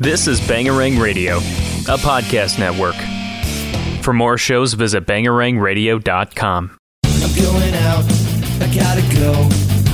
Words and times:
This 0.00 0.26
is 0.26 0.40
Bangarang 0.40 1.00
Radio, 1.00 1.36
a 1.36 1.96
podcast 1.96 2.58
network. 2.58 2.96
For 4.02 4.12
more 4.12 4.36
shows, 4.36 4.74
visit 4.74 5.06
bangarangradio.com. 5.06 6.76
I'm 7.04 7.34
going 7.36 7.74
out, 7.74 8.04
I 8.60 8.74
gotta 8.74 9.02
go. 9.14 9.32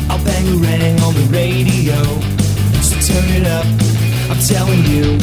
I'll 0.09 0.19
bangarang 0.25 1.01
on 1.03 1.15
the 1.15 1.29
radio. 1.31 2.03
So 2.81 2.97
turn 3.13 3.29
it 3.29 3.47
up, 3.47 3.67
I'm 4.31 4.41
telling 4.41 4.85
you. 4.87 5.19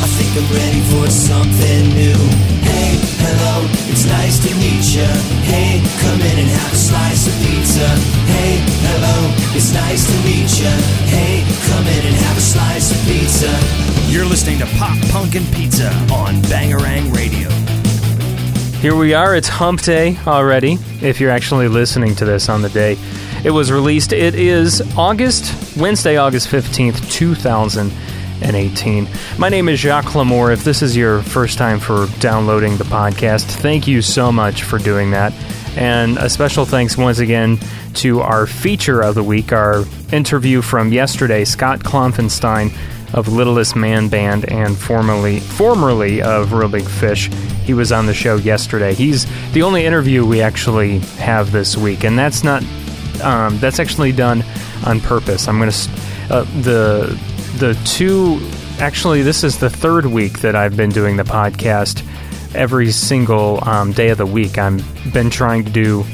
I 0.00 0.06
think 0.16 0.30
I'm 0.38 0.48
ready 0.54 0.82
for 0.90 1.10
something 1.10 1.82
new. 1.94 2.18
Hey, 2.62 2.98
hello, 3.22 3.66
it's 3.90 4.06
nice 4.06 4.38
to 4.46 4.50
meet 4.56 4.84
ya. 4.94 5.06
Hey, 5.42 5.82
come 6.02 6.20
in 6.20 6.38
and 6.38 6.48
have 6.48 6.72
a 6.72 6.76
slice 6.76 7.26
of 7.26 7.34
pizza. 7.42 7.88
Hey, 8.30 8.62
hello, 8.86 9.16
it's 9.56 9.72
nice 9.74 10.06
to 10.06 10.16
meet 10.26 10.50
ya. 10.58 10.70
Hey, 11.10 11.42
come 11.70 11.86
in 11.86 12.02
and 12.06 12.16
have 12.26 12.36
a 12.36 12.40
slice 12.40 12.90
of 12.90 12.98
pizza. 13.06 13.50
You're 14.10 14.26
listening 14.26 14.58
to 14.60 14.66
Pop 14.78 14.98
Punkin' 15.10 15.44
Pizza 15.54 15.88
on 16.12 16.36
Bangarang 16.46 17.14
Radio. 17.14 17.48
Here 18.80 18.94
we 18.94 19.14
are. 19.14 19.34
It's 19.34 19.48
Hump 19.48 19.82
Day 19.82 20.16
already. 20.26 20.78
If 21.02 21.20
you're 21.20 21.32
actually 21.32 21.68
listening 21.68 22.14
to 22.16 22.24
this 22.24 22.48
on 22.48 22.62
the 22.62 22.68
day 22.68 22.96
it 23.44 23.50
was 23.50 23.70
released, 23.70 24.12
it 24.12 24.34
is 24.34 24.82
August, 24.96 25.76
Wednesday, 25.76 26.16
August 26.16 26.48
15th, 26.48 27.08
2018. 28.38 29.08
My 29.38 29.48
name 29.48 29.68
is 29.68 29.80
Jacques 29.80 30.14
Lamour. 30.14 30.52
If 30.52 30.64
this 30.64 30.82
is 30.82 30.96
your 30.96 31.22
first 31.22 31.58
time 31.58 31.80
for 31.80 32.06
downloading 32.20 32.76
the 32.76 32.84
podcast, 32.84 33.44
thank 33.44 33.86
you 33.86 34.02
so 34.02 34.30
much 34.30 34.62
for 34.62 34.78
doing 34.78 35.10
that. 35.10 35.32
And 35.76 36.18
a 36.18 36.28
special 36.28 36.64
thanks 36.64 36.96
once 36.96 37.18
again 37.18 37.58
to 37.94 38.20
our 38.20 38.46
feature 38.46 39.00
of 39.00 39.14
the 39.14 39.22
week, 39.22 39.52
our 39.52 39.84
interview 40.12 40.62
from 40.62 40.92
yesterday, 40.92 41.44
Scott 41.44 41.80
Klopfenstein 41.80 42.72
of 43.14 43.28
Littlest 43.28 43.74
Man 43.74 44.08
Band 44.08 44.50
and 44.50 44.76
formerly 44.76 45.40
formerly 45.40 46.22
of 46.22 46.52
Real 46.52 46.68
Big 46.68 46.86
Fish. 46.86 47.28
He 47.64 47.74
was 47.74 47.92
on 47.92 48.06
the 48.06 48.14
show 48.14 48.36
yesterday. 48.36 48.94
He's 48.94 49.26
the 49.52 49.62
only 49.62 49.84
interview 49.84 50.24
we 50.26 50.40
actually 50.42 50.98
have 51.18 51.52
this 51.52 51.76
week, 51.76 52.04
and 52.04 52.18
that's 52.18 52.44
not 52.44 52.62
um, 53.22 53.58
that's 53.58 53.80
actually 53.80 54.12
done 54.12 54.44
on 54.84 55.00
purpose. 55.00 55.48
I'm 55.48 55.58
going 55.58 55.70
to 55.70 55.90
uh, 56.30 56.42
the 56.62 57.18
the 57.58 57.74
two 57.84 58.38
actually 58.80 59.22
this 59.22 59.42
is 59.42 59.58
the 59.58 59.70
third 59.70 60.06
week 60.06 60.40
that 60.40 60.54
I've 60.54 60.76
been 60.76 60.90
doing 60.90 61.16
the 61.16 61.24
podcast 61.24 62.04
every 62.54 62.90
single 62.90 63.62
um, 63.68 63.92
day 63.92 64.10
of 64.10 64.18
the 64.18 64.26
week. 64.26 64.58
I've 64.58 65.12
been 65.12 65.30
trying 65.30 65.64
to 65.64 65.70
do 65.70 66.04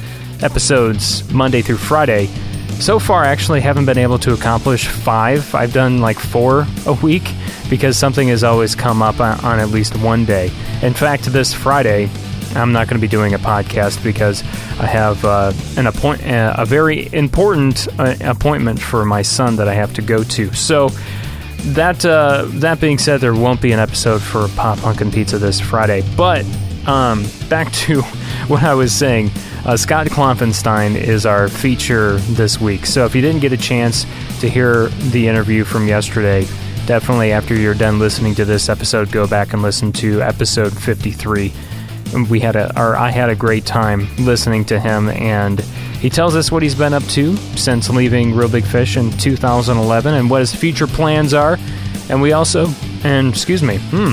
episodes 0.43 1.31
Monday 1.33 1.63
through 1.63 1.77
Friday 1.77 2.29
so 2.81 2.99
far, 2.99 3.25
I 3.25 3.29
actually 3.29 3.61
haven't 3.61 3.87
been 3.87 3.99
able 3.99 4.19
to 4.21 4.35
accomplish 4.35 4.89
five. 4.89 5.55
I've 5.55 5.73
done 5.73 6.01
like 6.01 6.19
four 6.19 6.67
a 6.87 6.93
week 6.93 7.31
because 7.71 7.97
something 7.97 8.29
has 8.29 8.45
always 8.45 8.75
come 8.75 9.01
up 9.01 9.21
on, 9.21 9.59
at 9.59 9.69
least 9.69 9.97
one 10.03 10.25
day. 10.25 10.51
In 10.83 10.93
fact, 10.93 11.25
this 11.25 11.55
Friday, 11.55 12.11
I'm 12.55 12.73
not 12.73 12.89
going 12.89 13.01
to 13.01 13.01
be 13.01 13.09
doing 13.09 13.33
a 13.33 13.39
podcast 13.39 14.03
because 14.03 14.43
I 14.79 14.87
have 14.87 15.25
uh, 15.25 15.53
an 15.77 15.87
appoint 15.87 16.27
uh, 16.27 16.57
a 16.59 16.67
very 16.67 17.13
important 17.15 17.89
uh, 17.99 18.17
appointment 18.21 18.81
for 18.81 19.05
my 19.05 19.23
son 19.23 19.57
that 19.57 19.69
I 19.69 19.75
have 19.75 19.95
to 19.95 20.03
go 20.03 20.23
to. 20.25 20.53
So 20.53 20.91
that 21.73 22.05
uh, 22.05 22.45
that 22.47 22.81
being 22.81 22.99
said, 22.99 23.21
there 23.21 23.35
won't 23.35 23.61
be 23.61 23.73
an 23.73 23.79
episode 23.79 24.23
for 24.23 24.49
Pop 24.49 24.79
Punk 24.79 25.01
and 25.01 25.13
Pizza 25.13 25.39
this 25.39 25.61
Friday. 25.61 26.03
But 26.17 26.45
um, 26.87 27.25
back 27.49 27.73
to 27.73 28.03
what 28.49 28.63
I 28.63 28.75
was 28.75 28.95
saying. 28.95 29.31
Uh, 29.65 29.79
Scott 29.79 30.07
Klopfenstein 30.09 30.95
is 30.95 31.25
our 31.25 31.49
feature 31.49 32.19
this 32.19 32.61
week. 32.61 32.85
So 32.85 33.07
if 33.07 33.15
you 33.15 33.23
didn't 33.23 33.41
get 33.41 33.53
a 33.53 33.57
chance 33.57 34.05
to 34.41 34.51
hear 34.51 34.89
the 34.89 35.27
interview 35.27 35.65
from 35.65 35.89
yesterday, 35.89 36.47
definitely 36.85 37.33
after 37.33 37.55
you're 37.55 37.73
done 37.75 37.99
listening 37.99 38.35
to 38.35 38.45
this 38.45 38.69
episode, 38.69 39.11
go 39.11 39.27
back 39.27 39.55
and 39.55 39.63
listen 39.63 39.91
to 39.93 40.21
episode 40.21 40.77
53. 40.79 41.51
We 42.29 42.41
had 42.41 42.57
a, 42.57 42.79
or 42.79 42.95
I 42.95 43.11
had 43.11 43.31
a 43.31 43.35
great 43.35 43.65
time 43.65 44.07
listening 44.19 44.67
to 44.67 44.79
him, 44.79 45.09
and 45.09 45.65
he 46.01 46.11
tells 46.11 46.37
us 46.37 46.53
what 46.53 46.63
he's 46.63 46.75
been 46.75 46.93
up 46.93 47.03
to 47.05 47.37
since 47.57 47.89
leaving 47.89 48.35
Real 48.35 48.49
Big 48.49 48.65
Fish 48.65 48.97
in 48.97 49.11
2011 49.13 50.15
and 50.15 50.29
what 50.31 50.41
his 50.41 50.55
future 50.55 50.87
plans 50.87 51.33
are. 51.35 51.59
And 52.09 52.21
we 52.21 52.33
also, 52.33 52.69
and 53.03 53.29
excuse 53.29 53.63
me, 53.63 53.79
hmm, 53.79 54.13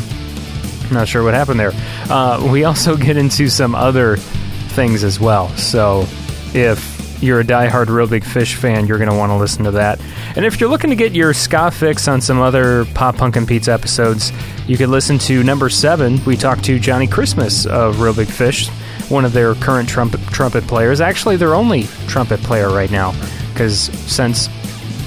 not 0.93 1.07
sure 1.07 1.23
what 1.23 1.33
happened 1.33 1.59
there. 1.59 1.71
Uh, 2.09 2.47
we 2.51 2.63
also 2.63 2.95
get 2.97 3.17
into 3.17 3.49
some 3.49 3.75
other 3.75 4.17
things 4.17 5.03
as 5.03 5.19
well. 5.19 5.49
So 5.57 6.05
if 6.53 6.91
you're 7.21 7.39
a 7.39 7.43
die-hard 7.45 7.89
Real 7.89 8.07
Big 8.07 8.23
Fish 8.23 8.55
fan, 8.55 8.87
you're 8.87 8.97
going 8.97 9.09
to 9.09 9.15
want 9.15 9.31
to 9.31 9.35
listen 9.35 9.65
to 9.65 9.71
that. 9.71 10.01
And 10.35 10.45
if 10.45 10.59
you're 10.59 10.69
looking 10.69 10.89
to 10.89 10.95
get 10.95 11.13
your 11.13 11.33
ska 11.33 11.71
fix 11.71 12.07
on 12.07 12.19
some 12.19 12.39
other 12.39 12.85
Pop 12.93 13.17
Punk 13.17 13.35
and 13.35 13.47
Pizza 13.47 13.71
episodes, 13.73 14.31
you 14.67 14.77
could 14.77 14.89
listen 14.89 15.19
to 15.19 15.43
number 15.43 15.69
seven. 15.69 16.23
We 16.25 16.35
talked 16.35 16.63
to 16.65 16.79
Johnny 16.79 17.07
Christmas 17.07 17.65
of 17.65 18.01
Real 18.01 18.13
Big 18.13 18.27
Fish, 18.27 18.69
one 19.09 19.25
of 19.25 19.33
their 19.33 19.55
current 19.55 19.87
trumpet 19.89 20.21
trumpet 20.27 20.65
players. 20.65 21.01
Actually, 21.01 21.37
their 21.37 21.55
only 21.55 21.83
trumpet 22.07 22.39
player 22.41 22.69
right 22.69 22.91
now, 22.91 23.13
because 23.53 23.79
since 23.79 24.49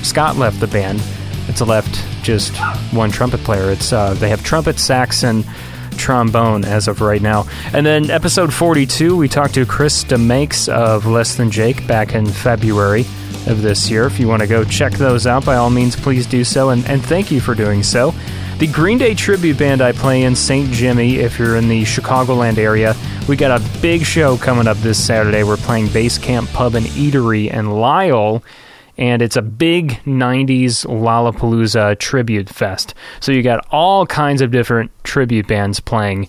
Scott 0.02 0.36
left 0.36 0.60
the 0.60 0.66
band, 0.66 1.02
it's 1.48 1.60
left 1.60 2.04
just 2.22 2.56
one 2.92 3.10
trumpet 3.10 3.40
player. 3.40 3.70
It's 3.70 3.92
uh, 3.92 4.14
they 4.14 4.28
have 4.28 4.42
trumpet, 4.42 4.78
sax, 4.78 5.22
and 5.24 5.44
trombone 5.96 6.64
as 6.64 6.88
of 6.88 7.00
right 7.00 7.22
now. 7.22 7.46
And 7.72 7.86
then 7.86 8.10
episode 8.10 8.52
42, 8.52 9.16
we 9.16 9.28
talked 9.28 9.54
to 9.54 9.66
Chris 9.66 10.04
DeMakes 10.04 10.68
of 10.68 11.06
Less 11.06 11.36
Than 11.36 11.50
Jake 11.50 11.86
back 11.86 12.14
in 12.14 12.26
February 12.26 13.02
of 13.46 13.62
this 13.62 13.90
year. 13.90 14.06
If 14.06 14.18
you 14.18 14.28
want 14.28 14.42
to 14.42 14.48
go 14.48 14.64
check 14.64 14.92
those 14.94 15.26
out, 15.26 15.44
by 15.44 15.56
all 15.56 15.70
means, 15.70 15.96
please 15.96 16.26
do 16.26 16.44
so. 16.44 16.70
And, 16.70 16.84
and 16.86 17.04
thank 17.04 17.30
you 17.30 17.40
for 17.40 17.54
doing 17.54 17.82
so. 17.82 18.14
The 18.58 18.68
Green 18.68 18.98
Day 18.98 19.14
tribute 19.14 19.58
band 19.58 19.82
I 19.82 19.92
play 19.92 20.22
in, 20.22 20.36
St. 20.36 20.70
Jimmy, 20.70 21.16
if 21.16 21.38
you're 21.38 21.56
in 21.56 21.68
the 21.68 21.82
Chicagoland 21.82 22.56
area, 22.56 22.94
we 23.28 23.36
got 23.36 23.60
a 23.60 23.80
big 23.80 24.02
show 24.04 24.36
coming 24.36 24.68
up 24.68 24.76
this 24.78 25.04
Saturday. 25.04 25.42
We're 25.42 25.56
playing 25.56 25.88
Base 25.88 26.18
Camp 26.18 26.48
Pub 26.50 26.74
and 26.74 26.86
Eatery 26.86 27.52
in 27.52 27.70
Lisle 27.70 28.44
and 28.96 29.22
it's 29.22 29.36
a 29.36 29.42
big 29.42 30.00
90s 30.04 30.86
Lollapalooza 30.86 31.98
tribute 31.98 32.48
fest. 32.48 32.94
So 33.20 33.32
you 33.32 33.42
got 33.42 33.66
all 33.70 34.06
kinds 34.06 34.40
of 34.40 34.50
different 34.50 34.92
tribute 35.02 35.48
bands 35.48 35.80
playing. 35.80 36.28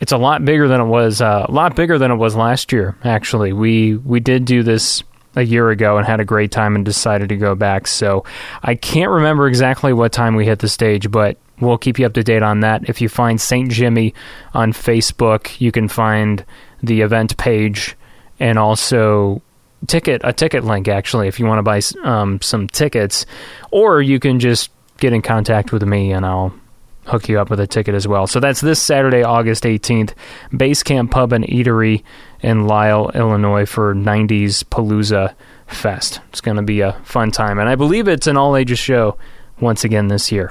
It's 0.00 0.12
a 0.12 0.18
lot 0.18 0.44
bigger 0.44 0.66
than 0.66 0.80
it 0.80 0.86
was 0.86 1.20
uh, 1.20 1.46
a 1.48 1.52
lot 1.52 1.76
bigger 1.76 1.98
than 1.98 2.10
it 2.10 2.16
was 2.16 2.34
last 2.34 2.72
year 2.72 2.96
actually. 3.04 3.52
We 3.52 3.96
we 3.96 4.20
did 4.20 4.44
do 4.44 4.62
this 4.62 5.02
a 5.36 5.42
year 5.42 5.70
ago 5.70 5.98
and 5.98 6.06
had 6.06 6.20
a 6.20 6.24
great 6.24 6.50
time 6.50 6.74
and 6.74 6.84
decided 6.84 7.28
to 7.28 7.36
go 7.36 7.54
back. 7.54 7.86
So 7.86 8.24
I 8.62 8.74
can't 8.74 9.10
remember 9.10 9.46
exactly 9.46 9.92
what 9.92 10.12
time 10.12 10.34
we 10.34 10.44
hit 10.44 10.60
the 10.60 10.68
stage, 10.68 11.10
but 11.10 11.38
we'll 11.60 11.78
keep 11.78 11.98
you 11.98 12.06
up 12.06 12.14
to 12.14 12.22
date 12.22 12.42
on 12.42 12.60
that. 12.60 12.88
If 12.88 13.00
you 13.00 13.08
find 13.08 13.40
St. 13.40 13.70
Jimmy 13.70 14.14
on 14.52 14.72
Facebook, 14.72 15.60
you 15.60 15.72
can 15.72 15.88
find 15.88 16.44
the 16.82 17.00
event 17.00 17.36
page 17.36 17.96
and 18.40 18.58
also 18.58 19.42
ticket 19.86 20.22
a 20.24 20.32
ticket 20.32 20.64
link 20.64 20.88
actually 20.88 21.28
if 21.28 21.38
you 21.38 21.44
want 21.44 21.58
to 21.58 21.62
buy 21.62 21.80
um, 22.08 22.40
some 22.40 22.68
tickets, 22.68 23.26
or 23.70 24.00
you 24.00 24.18
can 24.18 24.40
just 24.40 24.70
get 24.98 25.12
in 25.12 25.22
contact 25.22 25.72
with 25.72 25.82
me 25.82 26.12
and 26.12 26.24
I'll 26.24 26.54
hook 27.06 27.28
you 27.28 27.40
up 27.40 27.50
with 27.50 27.60
a 27.60 27.66
ticket 27.66 27.94
as 27.94 28.08
well. 28.08 28.26
So 28.26 28.40
that's 28.40 28.60
this 28.60 28.80
Saturday, 28.80 29.22
August 29.22 29.64
18th, 29.64 30.14
Base 30.56 30.82
Camp 30.82 31.10
Pub 31.10 31.32
and 31.32 31.44
Eatery 31.44 32.02
in 32.40 32.66
Lisle, 32.66 33.10
Illinois 33.14 33.66
for 33.66 33.94
90s 33.94 34.64
Palooza 34.64 35.34
Fest. 35.66 36.20
It's 36.28 36.40
going 36.40 36.56
to 36.56 36.62
be 36.62 36.80
a 36.80 36.92
fun 37.04 37.30
time, 37.30 37.58
and 37.58 37.68
I 37.68 37.74
believe 37.74 38.08
it's 38.08 38.26
an 38.26 38.36
all 38.36 38.56
ages 38.56 38.78
show 38.78 39.16
once 39.60 39.84
again 39.84 40.08
this 40.08 40.30
year. 40.32 40.50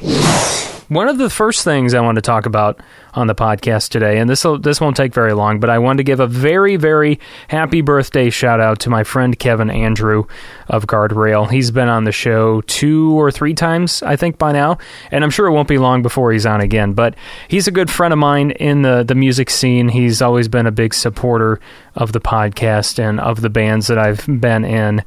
One 0.89 1.07
of 1.07 1.17
the 1.17 1.29
first 1.29 1.63
things 1.63 1.93
I 1.93 2.01
want 2.01 2.17
to 2.17 2.21
talk 2.21 2.45
about 2.45 2.79
on 3.13 3.27
the 3.27 3.35
podcast 3.35 3.89
today, 3.89 4.19
and 4.19 4.29
this 4.29 4.45
this 4.59 4.81
won't 4.81 4.97
take 4.97 5.13
very 5.13 5.33
long, 5.33 5.59
but 5.59 5.69
I 5.69 5.79
want 5.79 5.97
to 5.97 6.03
give 6.03 6.19
a 6.19 6.27
very 6.27 6.75
very 6.75 7.19
happy 7.47 7.81
birthday 7.81 8.29
shout 8.29 8.59
out 8.59 8.79
to 8.81 8.89
my 8.89 9.03
friend 9.03 9.37
Kevin 9.37 9.69
Andrew 9.69 10.25
of 10.67 10.85
Guardrail. 10.85 11.49
He's 11.49 11.71
been 11.71 11.87
on 11.87 12.03
the 12.03 12.11
show 12.11 12.61
two 12.61 13.17
or 13.19 13.31
three 13.31 13.53
times, 13.53 14.03
I 14.03 14.17
think, 14.17 14.37
by 14.37 14.51
now, 14.51 14.77
and 15.09 15.23
I'm 15.23 15.29
sure 15.29 15.47
it 15.47 15.51
won't 15.51 15.67
be 15.69 15.77
long 15.77 16.01
before 16.01 16.31
he's 16.33 16.45
on 16.45 16.59
again. 16.59 16.93
But 16.93 17.15
he's 17.47 17.67
a 17.67 17.71
good 17.71 17.89
friend 17.89 18.11
of 18.11 18.19
mine 18.19 18.51
in 18.51 18.81
the 18.81 19.03
the 19.03 19.15
music 19.15 19.49
scene. 19.49 19.87
He's 19.89 20.21
always 20.21 20.47
been 20.47 20.67
a 20.67 20.71
big 20.71 20.93
supporter 20.93 21.61
of 21.95 22.11
the 22.11 22.21
podcast 22.21 22.99
and 22.99 23.19
of 23.21 23.41
the 23.41 23.49
bands 23.49 23.87
that 23.87 23.97
I've 23.97 24.25
been 24.27 24.65
in 24.65 25.03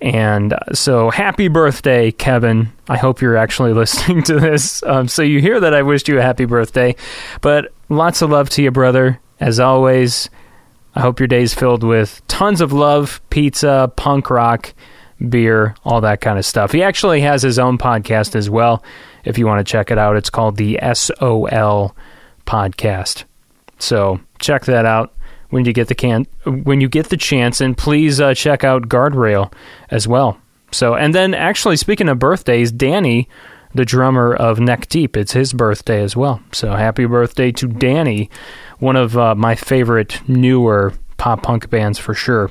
and 0.00 0.54
so, 0.74 1.10
happy 1.10 1.48
birthday, 1.48 2.12
Kevin. 2.12 2.70
I 2.88 2.98
hope 2.98 3.22
you're 3.22 3.36
actually 3.36 3.72
listening 3.74 4.22
to 4.24 4.38
this. 4.38 4.82
Um, 4.82 5.08
so, 5.08 5.22
you 5.22 5.40
hear 5.40 5.60
that 5.60 5.74
I 5.74 5.82
wished 5.82 6.08
you 6.08 6.18
a 6.18 6.22
happy 6.22 6.44
birthday. 6.44 6.96
But 7.40 7.72
lots 7.88 8.22
of 8.22 8.30
love 8.30 8.50
to 8.50 8.62
you, 8.62 8.70
brother. 8.70 9.20
As 9.40 9.58
always, 9.60 10.28
I 10.94 11.00
hope 11.00 11.20
your 11.20 11.26
day's 11.26 11.54
filled 11.54 11.82
with 11.82 12.22
tons 12.28 12.60
of 12.60 12.72
love, 12.72 13.20
pizza, 13.30 13.90
punk 13.96 14.30
rock, 14.30 14.74
beer, 15.28 15.74
all 15.84 16.00
that 16.02 16.20
kind 16.20 16.38
of 16.38 16.44
stuff. 16.44 16.72
He 16.72 16.82
actually 16.82 17.20
has 17.22 17.42
his 17.42 17.58
own 17.58 17.78
podcast 17.78 18.34
as 18.34 18.50
well. 18.50 18.82
If 19.24 19.38
you 19.38 19.46
want 19.46 19.66
to 19.66 19.70
check 19.70 19.90
it 19.90 19.98
out, 19.98 20.16
it's 20.16 20.30
called 20.30 20.56
the 20.56 20.78
SOL 20.94 21.96
Podcast. 22.46 23.24
So, 23.78 24.20
check 24.38 24.66
that 24.66 24.84
out 24.84 25.15
when 25.50 25.64
you 25.64 25.72
get 25.72 25.88
the 25.88 25.94
can 25.94 26.26
when 26.44 26.80
you 26.80 26.88
get 26.88 27.08
the 27.08 27.16
chance, 27.16 27.60
and 27.60 27.76
please 27.76 28.20
uh, 28.20 28.34
check 28.34 28.64
out 28.64 28.88
Guardrail 28.88 29.52
as 29.90 30.06
well. 30.08 30.38
So, 30.72 30.94
and 30.94 31.14
then 31.14 31.34
actually 31.34 31.76
speaking 31.76 32.08
of 32.08 32.18
birthdays, 32.18 32.72
Danny, 32.72 33.28
the 33.74 33.84
drummer 33.84 34.34
of 34.34 34.58
Neck 34.58 34.88
Deep. 34.88 35.16
It's 35.16 35.32
his 35.32 35.52
birthday 35.52 36.02
as 36.02 36.16
well. 36.16 36.40
So 36.52 36.72
happy 36.72 37.04
birthday 37.06 37.52
to 37.52 37.68
Danny, 37.68 38.30
one 38.78 38.96
of 38.96 39.16
uh, 39.16 39.34
my 39.34 39.54
favorite 39.54 40.20
newer 40.28 40.92
pop 41.16 41.42
punk 41.42 41.70
bands 41.70 41.98
for 41.98 42.14
sure. 42.14 42.50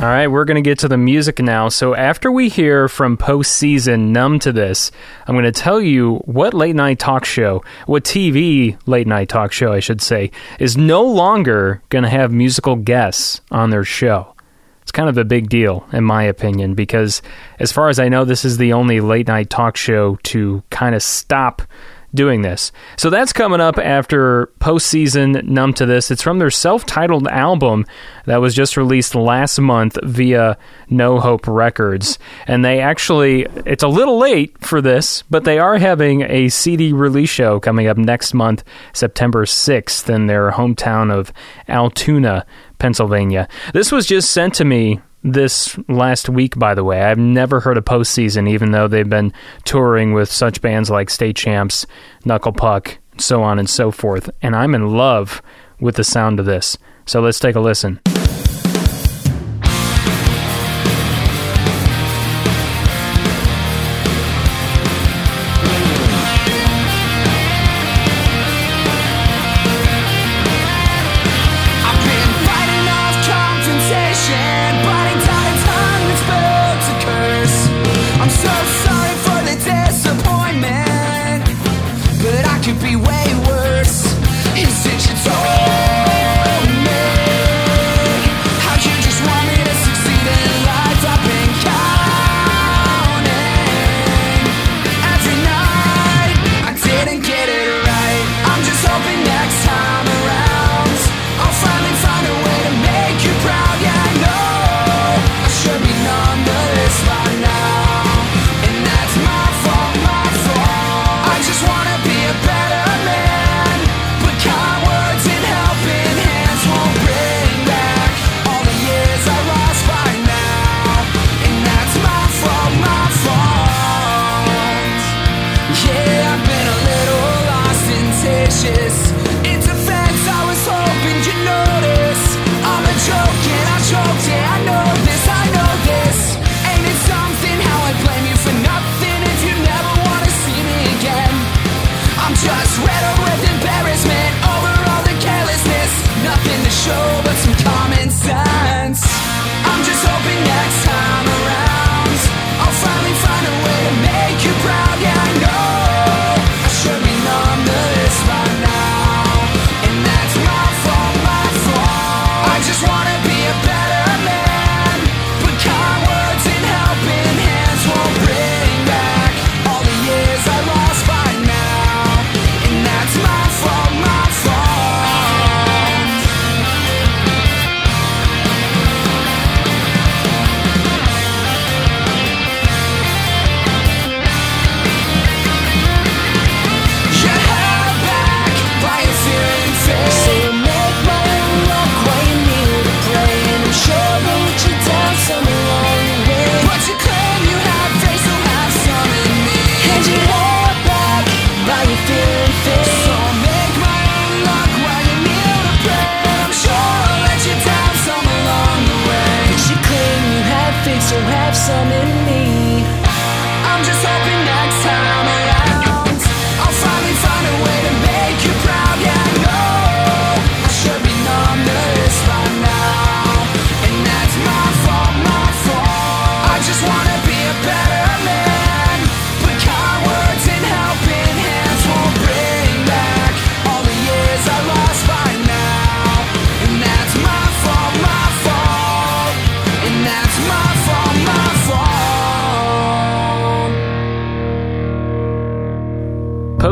All 0.00 0.04
right, 0.04 0.28
we're 0.28 0.44
going 0.44 0.62
to 0.62 0.70
get 0.70 0.78
to 0.78 0.88
the 0.88 0.96
music 0.96 1.40
now. 1.40 1.68
So, 1.68 1.92
after 1.92 2.30
we 2.30 2.48
hear 2.48 2.86
from 2.86 3.16
postseason 3.16 4.10
Numb 4.10 4.38
to 4.38 4.52
This, 4.52 4.92
I'm 5.26 5.34
going 5.34 5.44
to 5.44 5.50
tell 5.50 5.80
you 5.80 6.18
what 6.18 6.54
late 6.54 6.76
night 6.76 7.00
talk 7.00 7.24
show, 7.24 7.64
what 7.86 8.04
TV 8.04 8.78
late 8.86 9.08
night 9.08 9.28
talk 9.28 9.50
show, 9.50 9.72
I 9.72 9.80
should 9.80 10.00
say, 10.00 10.30
is 10.60 10.76
no 10.76 11.02
longer 11.02 11.82
going 11.88 12.04
to 12.04 12.10
have 12.10 12.30
musical 12.30 12.76
guests 12.76 13.40
on 13.50 13.70
their 13.70 13.82
show. 13.82 14.36
It's 14.82 14.92
kind 14.92 15.08
of 15.08 15.18
a 15.18 15.24
big 15.24 15.48
deal, 15.48 15.84
in 15.92 16.04
my 16.04 16.22
opinion, 16.22 16.74
because 16.74 17.20
as 17.58 17.72
far 17.72 17.88
as 17.88 17.98
I 17.98 18.08
know, 18.08 18.24
this 18.24 18.44
is 18.44 18.56
the 18.56 18.74
only 18.74 19.00
late 19.00 19.26
night 19.26 19.50
talk 19.50 19.76
show 19.76 20.14
to 20.22 20.62
kind 20.70 20.94
of 20.94 21.02
stop 21.02 21.60
doing 22.14 22.42
this. 22.42 22.72
So 22.96 23.10
that's 23.10 23.32
coming 23.32 23.60
up 23.60 23.78
after 23.78 24.46
postseason 24.60 25.44
Numb 25.44 25.74
to 25.74 25.86
This. 25.86 26.10
It's 26.10 26.22
from 26.22 26.38
their 26.38 26.50
self 26.50 26.86
titled 26.86 27.28
album 27.28 27.84
that 28.24 28.38
was 28.38 28.54
just 28.54 28.76
released 28.76 29.14
last 29.14 29.58
month 29.58 29.98
via 30.02 30.56
No 30.88 31.20
Hope 31.20 31.46
Records. 31.46 32.18
And 32.46 32.64
they 32.64 32.80
actually, 32.80 33.46
it's 33.66 33.82
a 33.82 33.88
little 33.88 34.18
late 34.18 34.58
for 34.58 34.80
this, 34.80 35.22
but 35.30 35.44
they 35.44 35.58
are 35.58 35.78
having 35.78 36.22
a 36.22 36.48
CD 36.48 36.92
release 36.92 37.30
show 37.30 37.60
coming 37.60 37.86
up 37.86 37.96
next 37.96 38.34
month, 38.34 38.64
September 38.92 39.44
6th, 39.44 40.12
in 40.12 40.26
their 40.26 40.52
hometown 40.52 41.12
of 41.12 41.32
Altoona, 41.68 42.46
Pennsylvania. 42.78 43.48
This 43.74 43.92
was 43.92 44.06
just 44.06 44.30
sent 44.30 44.54
to 44.54 44.64
me 44.64 45.00
this 45.22 45.78
last 45.88 46.28
week, 46.28 46.58
by 46.58 46.74
the 46.74 46.84
way. 46.84 47.02
I've 47.02 47.18
never 47.18 47.60
heard 47.60 47.76
of 47.76 47.84
postseason, 47.84 48.48
even 48.48 48.70
though 48.70 48.88
they've 48.88 49.08
been 49.08 49.32
touring 49.64 50.12
with 50.12 50.30
such 50.30 50.60
bands 50.60 50.90
like 50.90 51.10
State 51.10 51.36
Champs, 51.36 51.86
Knuckle 52.24 52.52
Puck, 52.52 52.98
so 53.18 53.42
on 53.42 53.58
and 53.58 53.68
so 53.68 53.90
forth. 53.90 54.30
And 54.42 54.54
I'm 54.54 54.74
in 54.74 54.88
love 54.88 55.42
with 55.80 55.96
the 55.96 56.04
sound 56.04 56.40
of 56.40 56.46
this. 56.46 56.78
So 57.06 57.20
let's 57.20 57.40
take 57.40 57.56
a 57.56 57.60
listen. 57.60 58.00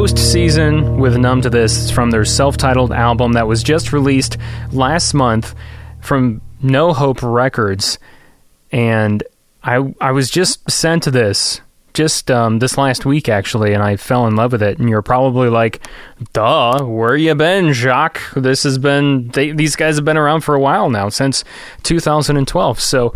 Postseason 0.06 0.98
with 0.98 1.16
Numb 1.16 1.42
to 1.42 1.50
This 1.50 1.90
from 1.90 2.12
their 2.12 2.24
self 2.24 2.56
titled 2.56 2.92
album 2.92 3.32
that 3.32 3.48
was 3.48 3.64
just 3.64 3.92
released 3.92 4.36
last 4.70 5.14
month 5.14 5.52
from 6.00 6.40
No 6.62 6.92
Hope 6.92 7.24
Records. 7.24 7.98
And 8.70 9.24
I, 9.64 9.92
I 10.00 10.12
was 10.12 10.30
just 10.30 10.70
sent 10.70 11.02
to 11.02 11.10
this 11.10 11.60
just 11.92 12.30
um, 12.30 12.60
this 12.60 12.78
last 12.78 13.04
week, 13.04 13.28
actually, 13.28 13.72
and 13.72 13.82
I 13.82 13.96
fell 13.96 14.28
in 14.28 14.36
love 14.36 14.52
with 14.52 14.62
it. 14.62 14.78
And 14.78 14.88
you're 14.88 15.02
probably 15.02 15.48
like, 15.48 15.84
duh, 16.32 16.84
where 16.84 17.16
you 17.16 17.34
been, 17.34 17.72
Jacques? 17.72 18.20
This 18.36 18.62
has 18.62 18.78
been, 18.78 19.30
they, 19.30 19.50
these 19.50 19.74
guys 19.74 19.96
have 19.96 20.04
been 20.04 20.16
around 20.16 20.42
for 20.42 20.54
a 20.54 20.60
while 20.60 20.88
now, 20.88 21.08
since 21.08 21.42
2012. 21.82 22.78
So, 22.78 23.12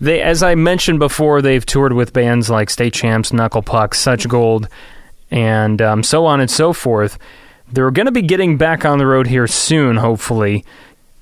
they, 0.00 0.20
as 0.20 0.42
I 0.42 0.56
mentioned 0.56 0.98
before, 0.98 1.40
they've 1.40 1.64
toured 1.64 1.92
with 1.92 2.12
bands 2.12 2.50
like 2.50 2.68
State 2.68 2.94
Champs, 2.94 3.32
Knuckle 3.32 3.62
Puck, 3.62 3.94
Such 3.94 4.26
Gold, 4.26 4.68
and 5.32 5.80
um, 5.82 6.02
so 6.04 6.26
on 6.26 6.40
and 6.40 6.50
so 6.50 6.72
forth. 6.72 7.18
They're 7.72 7.90
going 7.90 8.06
to 8.06 8.12
be 8.12 8.22
getting 8.22 8.58
back 8.58 8.84
on 8.84 8.98
the 8.98 9.06
road 9.06 9.26
here 9.26 9.46
soon, 9.46 9.96
hopefully. 9.96 10.64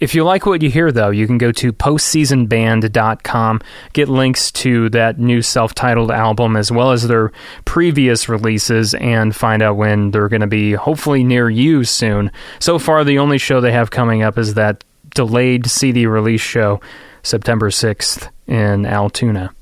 If 0.01 0.15
you 0.15 0.25
like 0.25 0.47
what 0.47 0.63
you 0.63 0.71
hear, 0.71 0.91
though, 0.91 1.11
you 1.11 1.27
can 1.27 1.39
go 1.39 1.53
to 1.53 1.73
postseasonband.com, 1.73 3.61
get 3.93 4.09
links 4.09 4.51
to 4.53 4.89
that 4.91 5.19
new 5.19 5.43
self 5.43 5.75
titled 5.75 6.11
album 6.11 6.57
as 6.57 6.73
well 6.73 6.91
as 6.91 7.07
their 7.07 7.31
previous 7.67 8.29
releases, 8.29 8.95
and 8.95 9.37
find 9.37 9.63
out 9.63 9.77
when 9.77 10.11
they're 10.11 10.29
going 10.29 10.41
to 10.41 10.47
be 10.47 10.73
hopefully 10.73 11.23
near 11.23 11.49
you 11.49 11.85
soon. 11.85 12.33
So 12.59 12.79
far, 12.79 13.05
the 13.05 13.19
only 13.19 13.39
show 13.39 13.61
they 13.61 13.73
have 13.73 13.91
coming 13.91 14.23
up 14.23 14.39
is 14.39 14.55
that 14.55 14.83
delayed 15.11 15.67
CD 15.67 16.07
release 16.07 16.41
show, 16.41 16.81
September 17.23 17.69
6th 17.69 18.31
in 18.47 18.87
Altoona. 18.87 19.55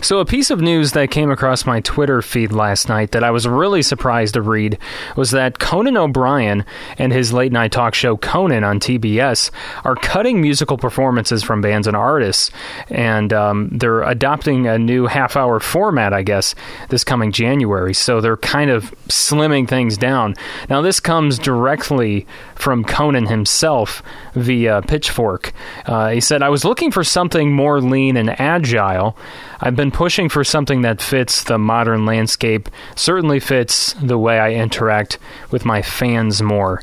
So, 0.00 0.20
a 0.20 0.24
piece 0.24 0.50
of 0.50 0.60
news 0.60 0.92
that 0.92 1.10
came 1.10 1.28
across 1.28 1.66
my 1.66 1.80
Twitter 1.80 2.22
feed 2.22 2.52
last 2.52 2.88
night 2.88 3.10
that 3.10 3.24
I 3.24 3.32
was 3.32 3.48
really 3.48 3.82
surprised 3.82 4.34
to 4.34 4.42
read 4.42 4.78
was 5.16 5.32
that 5.32 5.58
Conan 5.58 5.96
O'Brien 5.96 6.64
and 6.98 7.12
his 7.12 7.32
late 7.32 7.50
night 7.50 7.72
talk 7.72 7.94
show 7.94 8.16
Conan 8.16 8.62
on 8.62 8.78
TBS 8.78 9.50
are 9.84 9.96
cutting 9.96 10.40
musical 10.40 10.78
performances 10.78 11.42
from 11.42 11.60
bands 11.60 11.88
and 11.88 11.96
artists, 11.96 12.52
and 12.88 13.32
um, 13.32 13.70
they're 13.72 14.02
adopting 14.02 14.68
a 14.68 14.78
new 14.78 15.06
half 15.06 15.36
hour 15.36 15.58
format, 15.58 16.12
I 16.12 16.22
guess, 16.22 16.54
this 16.90 17.02
coming 17.02 17.32
January. 17.32 17.92
So, 17.92 18.20
they're 18.20 18.36
kind 18.36 18.70
of 18.70 18.94
slimming 19.08 19.68
things 19.68 19.98
down. 19.98 20.36
Now, 20.70 20.80
this 20.80 21.00
comes 21.00 21.40
directly 21.40 22.24
from 22.54 22.84
Conan 22.84 23.26
himself 23.26 24.02
via 24.34 24.80
Pitchfork. 24.82 25.52
Uh, 25.86 26.10
he 26.10 26.20
said, 26.20 26.40
I 26.40 26.50
was 26.50 26.64
looking 26.64 26.92
for 26.92 27.02
something 27.02 27.52
more 27.52 27.77
lean 27.80 28.16
and 28.16 28.38
agile. 28.40 29.16
I've 29.60 29.76
been 29.76 29.90
pushing 29.90 30.28
for 30.28 30.44
something 30.44 30.82
that 30.82 31.02
fits 31.02 31.44
the 31.44 31.58
modern 31.58 32.06
landscape, 32.06 32.68
certainly 32.96 33.40
fits 33.40 33.94
the 33.94 34.18
way 34.18 34.38
I 34.38 34.52
interact 34.52 35.18
with 35.50 35.64
my 35.64 35.82
fans 35.82 36.42
more. 36.42 36.82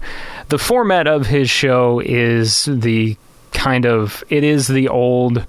The 0.50 0.60
format 0.60 1.08
of 1.08 1.28
his 1.28 1.50
show 1.50 2.00
is 2.00 2.66
the 2.66 3.18
kind 3.54 3.86
of, 3.86 4.24
it 4.30 4.44
is 4.44 4.68
the 4.68 4.90
old 4.90 5.46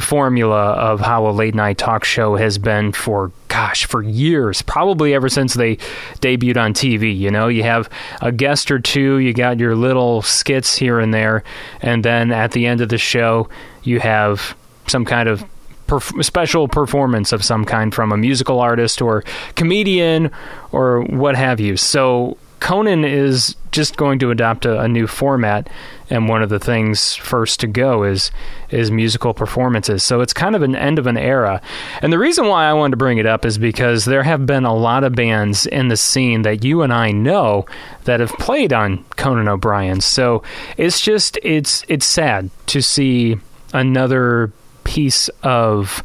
formula 0.00 0.72
of 0.72 1.00
how 1.00 1.26
a 1.28 1.30
late 1.30 1.54
night 1.54 1.78
talk 1.78 2.04
show 2.04 2.36
has 2.36 2.58
been 2.58 2.92
for 2.92 3.30
gosh 3.48 3.84
for 3.84 4.02
years 4.02 4.60
probably 4.62 5.14
ever 5.14 5.28
since 5.28 5.54
they 5.54 5.76
debuted 6.20 6.56
on 6.56 6.74
TV 6.74 7.16
you 7.16 7.30
know 7.30 7.46
you 7.46 7.62
have 7.62 7.88
a 8.20 8.32
guest 8.32 8.72
or 8.72 8.80
two 8.80 9.18
you 9.18 9.32
got 9.32 9.60
your 9.60 9.76
little 9.76 10.20
skits 10.22 10.74
here 10.74 10.98
and 10.98 11.14
there 11.14 11.44
and 11.80 12.04
then 12.04 12.32
at 12.32 12.50
the 12.50 12.66
end 12.66 12.80
of 12.80 12.88
the 12.88 12.98
show 12.98 13.48
you 13.84 14.00
have 14.00 14.56
some 14.86 15.04
kind 15.04 15.28
of 15.28 15.44
perf- 15.86 16.24
special 16.24 16.68
performance 16.68 17.32
of 17.32 17.44
some 17.44 17.64
kind 17.64 17.94
from 17.94 18.12
a 18.12 18.16
musical 18.16 18.60
artist 18.60 19.00
or 19.00 19.24
comedian 19.54 20.30
or 20.72 21.02
what 21.02 21.36
have 21.36 21.60
you 21.60 21.76
so 21.76 22.36
Conan 22.64 23.04
is 23.04 23.56
just 23.72 23.98
going 23.98 24.18
to 24.20 24.30
adopt 24.30 24.64
a, 24.64 24.80
a, 24.80 24.88
new 24.88 25.06
format, 25.06 25.68
and 26.08 26.30
one 26.30 26.42
of 26.42 26.48
the 26.48 26.58
things 26.58 27.14
first 27.14 27.60
to 27.60 27.66
go 27.66 28.04
is 28.04 28.30
is 28.70 28.90
musical 28.90 29.34
performances. 29.34 30.02
So 30.02 30.22
it's 30.22 30.32
kind 30.32 30.56
of 30.56 30.62
an 30.62 30.74
end 30.74 30.98
of 30.98 31.06
an 31.06 31.18
era. 31.18 31.60
And 32.00 32.10
the 32.10 32.18
reason 32.18 32.46
why 32.46 32.64
I 32.64 32.72
wanted 32.72 32.92
to 32.92 32.96
bring 32.96 33.18
it 33.18 33.26
up 33.26 33.44
is 33.44 33.58
because 33.58 34.06
there 34.06 34.22
have 34.22 34.46
been 34.46 34.64
a 34.64 34.74
lot 34.74 35.04
of 35.04 35.14
bands 35.14 35.66
in 35.66 35.88
the 35.88 35.96
scene 35.98 36.40
that 36.42 36.64
you 36.64 36.80
and 36.80 36.90
I 36.90 37.10
know 37.10 37.66
that 38.04 38.20
have 38.20 38.32
played 38.38 38.72
on 38.72 39.04
Conan 39.16 39.46
O'Brien. 39.46 40.00
So 40.00 40.42
it's 40.78 41.02
just 41.02 41.38
it's 41.42 41.84
it's 41.88 42.06
sad 42.06 42.48
to 42.68 42.80
see 42.80 43.36
another 43.74 44.52
piece 44.84 45.28
of 45.42 46.02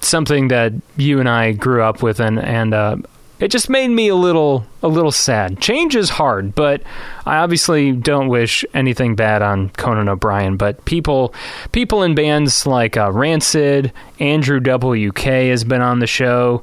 something 0.00 0.48
that 0.48 0.72
you 0.96 1.20
and 1.20 1.28
I 1.28 1.52
grew 1.52 1.82
up 1.82 2.02
with 2.02 2.20
and 2.20 2.38
and 2.38 2.74
uh, 2.74 2.96
it 3.40 3.50
just 3.50 3.70
made 3.70 3.88
me 3.88 4.08
a 4.08 4.14
little 4.14 4.66
a 4.82 4.88
little 4.88 5.10
sad. 5.10 5.60
Change 5.60 5.96
is 5.96 6.10
hard, 6.10 6.54
but 6.54 6.82
I 7.24 7.38
obviously 7.38 7.92
don't 7.92 8.28
wish 8.28 8.64
anything 8.74 9.16
bad 9.16 9.40
on 9.40 9.70
Conan 9.70 10.08
O'Brien. 10.08 10.58
But 10.58 10.84
people 10.84 11.34
people 11.72 12.02
in 12.02 12.14
bands 12.14 12.66
like 12.66 12.98
uh, 12.98 13.10
Rancid, 13.10 13.92
Andrew 14.18 14.60
WK 14.60 15.20
has 15.20 15.64
been 15.64 15.80
on 15.80 16.00
the 16.00 16.06
show. 16.06 16.62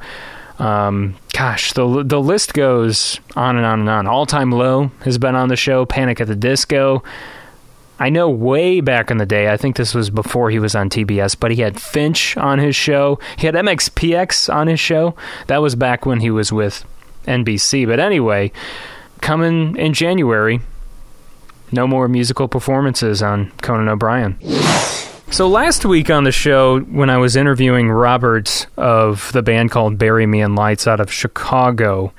Um, 0.60 1.16
gosh, 1.34 1.74
the 1.74 2.04
the 2.04 2.22
list 2.22 2.54
goes 2.54 3.20
on 3.36 3.58
and 3.58 3.66
on 3.66 3.80
and 3.80 3.90
on. 3.90 4.08
All 4.08 4.28
Time 4.28 4.52
Low 4.52 4.92
has 5.04 5.18
been 5.18 5.36
on 5.36 5.50
the 5.50 5.56
show. 5.56 5.86
Panic 5.86 6.22
at 6.22 6.28
the 6.28 6.36
Disco. 6.36 7.04
I 8.00 8.10
know 8.10 8.30
way 8.30 8.80
back 8.80 9.10
in 9.10 9.18
the 9.18 9.26
day, 9.26 9.52
I 9.52 9.58
think 9.58 9.76
this 9.76 9.96
was 9.96 10.10
before 10.10 10.50
he 10.52 10.60
was 10.60 10.76
on 10.76 10.90
TBS, 10.90 11.36
but 11.40 11.52
he 11.52 11.62
had 11.62 11.82
Finch 11.82 12.38
on 12.38 12.60
his 12.60 12.76
show. 12.76 13.20
He 13.38 13.48
had 13.48 13.56
MXPX 13.56 14.54
on 14.54 14.68
his 14.68 14.80
show. 14.80 15.16
That 15.48 15.62
was 15.62 15.76
back 15.76 16.06
when 16.06 16.20
he 16.20 16.30
was 16.30 16.52
with 16.52 16.86
NBC. 17.26 17.88
But 17.88 18.00
anyway, 18.00 18.52
coming 19.22 19.76
in 19.78 19.94
January, 19.94 20.62
no 21.72 21.88
more 21.88 22.08
musical 22.08 22.48
performances 22.48 23.22
on 23.24 23.52
Conan 23.62 23.90
O'Brien. 23.90 24.40
So 25.30 25.48
last 25.50 25.84
week 25.84 26.10
on 26.10 26.24
the 26.24 26.32
show, 26.32 26.80
when 26.80 27.10
I 27.10 27.18
was 27.18 27.36
interviewing 27.36 27.92
Robert 27.92 28.68
of 28.78 29.32
the 29.34 29.42
band 29.42 29.72
called 29.72 29.98
Bury 29.98 30.26
Me 30.26 30.42
in 30.42 30.56
Lights 30.56 30.88
out 30.88 31.02
of 31.02 31.12
Chicago, 31.12 32.14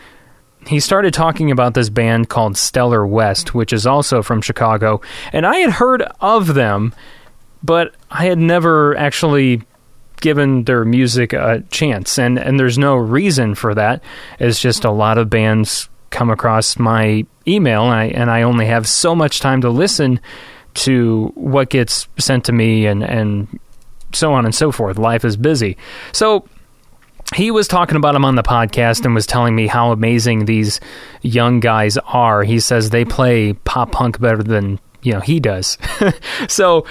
he 0.68 0.80
started 0.80 1.14
talking 1.14 1.50
about 1.50 1.75
this 1.75 1.88
band 1.88 2.28
called 2.28 2.56
Stellar 2.56 3.06
West, 3.06 3.54
which 3.54 3.72
is 3.72 3.87
also 3.87 4.22
from 4.22 4.42
Chicago. 4.42 5.00
And 5.32 5.46
I 5.46 5.58
had 5.58 5.70
heard 5.70 6.02
of 6.20 6.54
them, 6.54 6.94
but 7.62 7.94
I 8.10 8.26
had 8.26 8.38
never 8.38 8.96
actually 8.96 9.62
given 10.20 10.64
their 10.64 10.84
music 10.84 11.32
a 11.32 11.62
chance. 11.70 12.18
And, 12.18 12.38
and 12.38 12.60
there's 12.60 12.78
no 12.78 12.96
reason 12.96 13.54
for 13.54 13.75
that. 13.75 14.02
It's 14.38 14.60
just 14.60 14.84
a 14.84 14.90
lot 14.90 15.16
of 15.16 15.30
bands 15.30 15.88
come 16.10 16.30
across 16.30 16.78
my 16.78 17.25
email, 17.46 17.84
and 17.84 17.94
I, 17.94 18.04
and 18.06 18.30
I 18.30 18.42
only 18.42 18.66
have 18.66 18.87
so 18.87 19.14
much 19.14 19.40
time 19.40 19.60
to 19.62 19.70
listen 19.70 20.20
to 20.75 21.32
what 21.34 21.70
gets 21.70 22.08
sent 22.18 22.44
to 22.46 22.52
me 22.52 22.87
and, 22.87 23.02
and 23.02 23.58
so 24.12 24.32
on 24.32 24.44
and 24.44 24.54
so 24.54 24.70
forth. 24.70 24.98
Life 24.98 25.25
is 25.25 25.37
busy. 25.37 25.76
So 26.12 26.46
he 27.35 27.50
was 27.50 27.68
talking 27.68 27.97
about 27.97 28.14
him 28.14 28.25
on 28.25 28.37
the 28.37 28.42
podcast 28.42 29.04
and 29.04 29.14
was 29.14 29.26
telling 29.26 29.54
me 29.54 29.66
how 29.66 29.92
amazing 29.92 30.47
these 30.47 30.80
young 31.23 31.61
guys 31.61 31.99
are. 31.99 32.42
He 32.42 32.58
says 32.61 32.90
they 32.90 33.04
play 33.04 33.52
pop 33.52 33.92
punk 33.92 34.20
better 34.20 34.42
than 34.42 34.80
you 35.02 35.12
know 35.12 35.20
he 35.20 35.38
does. 35.38 35.78
so 36.49 36.87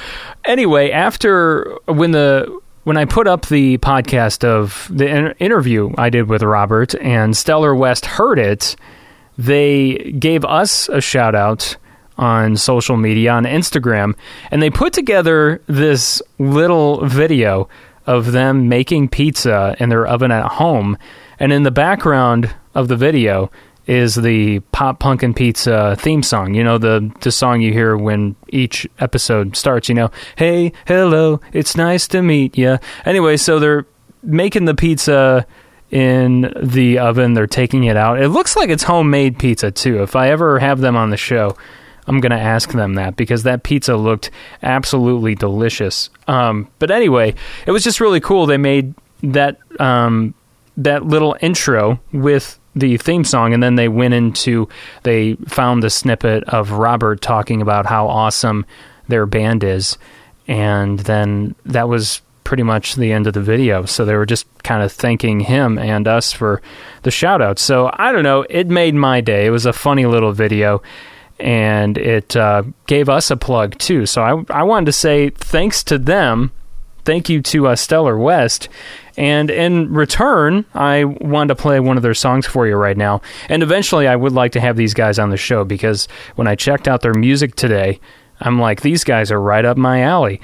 anyway, 0.45 0.91
after 0.91 1.77
when 1.85 2.11
the 2.11 2.59
when 2.83 2.97
I 2.97 3.05
put 3.05 3.27
up 3.27 3.47
the 3.47 3.79
podcast 3.79 4.43
of 4.43 4.87
the 4.89 5.07
in- 5.07 5.33
interview 5.39 5.91
I 5.97 6.09
did 6.09 6.29
with 6.29 6.43
Robert 6.43 6.95
and 6.95 7.35
Stellar 7.35 7.75
West 7.75 8.05
heard 8.05 8.39
it, 8.39 8.75
they 9.37 10.13
gave 10.19 10.45
us 10.45 10.87
a 10.89 11.01
shout 11.01 11.35
out 11.35 11.75
on 12.17 12.55
social 12.55 12.97
media 12.97 13.31
on 13.31 13.43
Instagram 13.43 14.15
and 14.49 14.61
they 14.61 14.69
put 14.69 14.93
together 14.93 15.61
this 15.67 16.21
little 16.39 17.05
video 17.05 17.67
of 18.07 18.31
them 18.31 18.69
making 18.69 19.09
pizza 19.09 19.75
in 19.79 19.89
their 19.89 20.07
oven 20.07 20.31
at 20.31 20.45
home. 20.53 20.97
And 21.39 21.53
in 21.53 21.63
the 21.63 21.71
background 21.71 22.53
of 22.73 22.87
the 22.87 22.95
video 22.95 23.51
is 23.85 24.15
the 24.15 24.59
Pop 24.71 24.99
Punkin' 24.99 25.33
Pizza 25.33 25.95
theme 25.99 26.23
song. 26.23 26.53
You 26.53 26.63
know, 26.63 26.77
the, 26.77 27.11
the 27.21 27.31
song 27.31 27.61
you 27.61 27.71
hear 27.71 27.95
when 27.95 28.35
each 28.49 28.87
episode 28.99 29.55
starts, 29.55 29.87
you 29.87 29.95
know, 29.95 30.11
hey, 30.35 30.73
hello, 30.87 31.39
it's 31.53 31.77
nice 31.77 32.07
to 32.09 32.21
meet 32.21 32.57
you. 32.57 32.79
Anyway, 33.05 33.37
so 33.37 33.59
they're 33.59 33.85
making 34.23 34.65
the 34.65 34.75
pizza 34.75 35.45
in 35.89 36.53
the 36.61 36.99
oven, 36.99 37.33
they're 37.33 37.47
taking 37.47 37.85
it 37.85 37.95
out. 37.95 38.21
It 38.21 38.27
looks 38.27 38.57
like 38.57 38.69
it's 38.69 38.83
homemade 38.83 39.39
pizza, 39.39 39.71
too. 39.71 40.01
If 40.03 40.17
I 40.17 40.31
ever 40.31 40.59
have 40.59 40.81
them 40.81 40.97
on 40.97 41.11
the 41.11 41.17
show, 41.17 41.55
I'm 42.07 42.19
going 42.19 42.31
to 42.31 42.39
ask 42.39 42.71
them 42.71 42.95
that 42.95 43.15
because 43.15 43.43
that 43.43 43.63
pizza 43.63 43.95
looked 43.95 44.31
absolutely 44.63 45.35
delicious. 45.35 46.09
Um, 46.27 46.69
but 46.79 46.89
anyway, 46.89 47.35
it 47.65 47.71
was 47.71 47.83
just 47.83 47.99
really 47.99 48.21
cool. 48.21 48.45
They 48.45 48.57
made 48.57 48.93
that 49.23 49.59
um, 49.79 50.33
that 50.77 51.05
little 51.05 51.35
intro 51.41 51.99
with 52.13 52.59
the 52.75 52.97
theme 52.97 53.23
song, 53.23 53.53
and 53.53 53.61
then 53.61 53.75
they 53.75 53.89
went 53.89 54.13
into 54.13 54.69
they 55.03 55.33
found 55.47 55.83
the 55.83 55.89
snippet 55.89 56.43
of 56.45 56.71
Robert 56.71 57.21
talking 57.21 57.61
about 57.61 57.85
how 57.85 58.07
awesome 58.07 58.65
their 59.07 59.25
band 59.25 59.63
is, 59.63 59.97
and 60.47 60.99
then 60.99 61.55
that 61.65 61.89
was 61.89 62.21
pretty 62.43 62.63
much 62.63 62.95
the 62.95 63.11
end 63.11 63.27
of 63.27 63.33
the 63.33 63.41
video. 63.41 63.83
So 63.83 64.05
they 64.05 64.15
were 64.15 64.25
just 64.25 64.47
kind 64.63 64.81
of 64.81 64.91
thanking 64.93 65.41
him 65.41 65.77
and 65.77 66.07
us 66.07 66.31
for 66.31 66.61
the 67.03 67.11
shout 67.11 67.41
out. 67.41 67.59
So 67.59 67.89
I 67.91 68.13
don't 68.13 68.23
know, 68.23 68.45
it 68.49 68.67
made 68.67 68.95
my 68.95 69.19
day. 69.19 69.45
It 69.47 69.49
was 69.49 69.65
a 69.65 69.73
funny 69.73 70.05
little 70.05 70.31
video 70.31 70.81
and 71.39 71.97
it 71.97 72.35
uh, 72.35 72.63
gave 72.85 73.09
us 73.09 73.31
a 73.31 73.37
plug 73.37 73.77
too. 73.77 74.05
So 74.05 74.21
I, 74.21 74.59
I 74.59 74.63
wanted 74.63 74.87
to 74.87 74.91
say 74.91 75.29
thanks 75.29 75.83
to 75.85 75.97
them, 75.97 76.51
thank 77.05 77.29
you 77.29 77.41
to 77.43 77.67
uh, 77.67 77.75
Stellar 77.75 78.17
West, 78.17 78.69
and 79.17 79.49
in 79.49 79.91
return, 79.91 80.65
I 80.75 81.03
wanted 81.03 81.55
to 81.55 81.61
play 81.61 81.79
one 81.79 81.97
of 81.97 82.03
their 82.03 82.13
songs 82.13 82.45
for 82.45 82.67
you 82.67 82.75
right 82.75 82.95
now. 82.95 83.21
And 83.49 83.63
eventually, 83.63 84.07
I 84.07 84.15
would 84.15 84.33
like 84.33 84.51
to 84.51 84.61
have 84.61 84.77
these 84.77 84.93
guys 84.93 85.17
on 85.17 85.31
the 85.31 85.37
show 85.37 85.63
because 85.63 86.07
when 86.35 86.47
I 86.47 86.53
checked 86.53 86.87
out 86.87 87.01
their 87.01 87.15
music 87.15 87.55
today, 87.55 87.99
I'm 88.39 88.59
like, 88.59 88.81
these 88.81 89.03
guys 89.03 89.31
are 89.31 89.41
right 89.41 89.65
up 89.65 89.75
my 89.75 90.01
alley. 90.01 90.39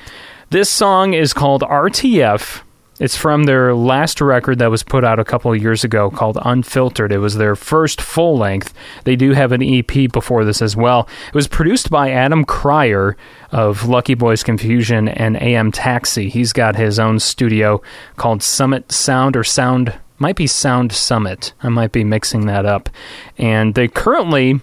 This 0.50 0.72
song 0.72 1.14
is 1.14 1.34
called 1.34 1.62
RTF, 1.62 2.63
It's 3.00 3.18
from 3.18 3.46
their 3.46 3.74
last 3.74 4.22
record 4.22 4.60
that 4.60 4.70
was 4.70 4.84
put 4.84 5.04
out 5.04 5.20
a 5.20 5.26
couple 5.26 5.52
of 5.52 5.62
years 5.62 5.84
ago 5.84 6.12
called 6.12 6.38
Unfiltered. 6.42 7.12
It 7.12 7.18
was 7.18 7.36
their 7.36 7.56
first 7.56 8.00
full 8.00 8.38
length. 8.38 8.74
They 9.04 9.16
do 9.16 9.32
have 9.32 9.52
an 9.52 9.64
EP 9.64 10.12
before 10.12 10.46
this 10.46 10.62
as 10.62 10.76
well. 10.76 11.08
It 11.28 11.34
was 11.34 11.48
produced 11.48 11.90
by 11.90 12.12
Adam 12.12 12.46
Krier 12.46 13.16
of 13.52 13.88
Lucky 13.88 14.14
Boys 14.14 14.44
Confusion 14.44 15.08
and 15.08 15.38
AM 15.38 15.72
Taxi. 15.72 16.30
He's 16.30 16.54
got 16.54 16.76
his 16.76 17.00
own 17.00 17.20
studio 17.20 17.82
called 18.16 18.44
Summit 18.44 18.92
Sound 18.92 19.36
or 19.36 19.44
Sound 19.44 19.94
might 20.20 20.36
be 20.36 20.48
Sound 20.48 20.94
Summit. 20.94 21.52
I 21.62 21.70
might 21.70 21.92
be 21.92 22.04
mixing 22.04 22.46
that 22.46 22.66
up. 22.66 22.90
And 23.38 23.76
they 23.76 23.88
currently 23.90 24.62